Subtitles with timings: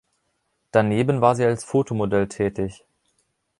[0.71, 2.83] Daneben war sie als Fotomodell tätig.